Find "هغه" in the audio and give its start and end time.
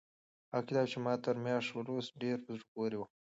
0.51-0.63